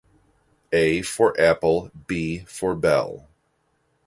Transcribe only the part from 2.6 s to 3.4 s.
bell